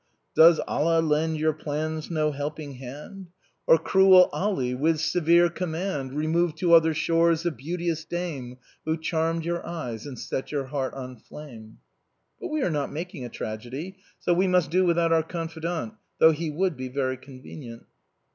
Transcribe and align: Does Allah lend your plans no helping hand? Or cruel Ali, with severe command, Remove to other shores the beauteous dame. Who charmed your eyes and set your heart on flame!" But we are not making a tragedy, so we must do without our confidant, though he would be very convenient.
Does 0.35 0.59
Allah 0.67 0.99
lend 0.99 1.37
your 1.37 1.53
plans 1.53 2.09
no 2.09 2.31
helping 2.31 2.77
hand? 2.77 3.27
Or 3.67 3.77
cruel 3.77 4.31
Ali, 4.33 4.73
with 4.73 4.99
severe 4.99 5.47
command, 5.47 6.13
Remove 6.17 6.55
to 6.55 6.73
other 6.73 6.95
shores 6.95 7.43
the 7.43 7.51
beauteous 7.51 8.03
dame. 8.03 8.57
Who 8.83 8.97
charmed 8.97 9.45
your 9.45 9.63
eyes 9.63 10.07
and 10.07 10.17
set 10.17 10.51
your 10.51 10.65
heart 10.65 10.95
on 10.95 11.17
flame!" 11.17 11.77
But 12.41 12.47
we 12.49 12.63
are 12.63 12.71
not 12.71 12.91
making 12.91 13.25
a 13.25 13.29
tragedy, 13.29 13.97
so 14.17 14.33
we 14.33 14.47
must 14.47 14.71
do 14.71 14.87
without 14.87 15.13
our 15.13 15.21
confidant, 15.21 15.93
though 16.17 16.31
he 16.31 16.49
would 16.49 16.75
be 16.75 16.87
very 16.89 17.15
convenient. 17.17 17.85